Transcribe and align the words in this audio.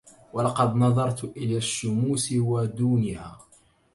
ولقد 0.33 0.75
نظرت 0.75 1.23
إلى 1.23 1.57
الشموس 1.57 2.31
ودونها 2.37 3.39